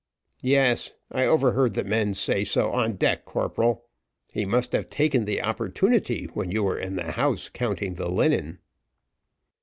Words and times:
"Yes, 0.41 0.93
I 1.11 1.27
overheard 1.27 1.75
the 1.75 1.83
men 1.83 2.15
say 2.15 2.43
so 2.43 2.71
on 2.71 2.93
deck, 2.95 3.23
corporal. 3.23 3.85
He 4.33 4.45
must 4.45 4.73
have 4.73 4.89
taken 4.89 5.25
the 5.25 5.43
opportunity 5.43 6.25
when 6.33 6.49
you 6.49 6.63
were 6.63 6.79
in 6.79 6.95
the 6.95 7.11
house 7.11 7.49
counting 7.49 7.93
the 7.93 8.09
linen." 8.09 8.57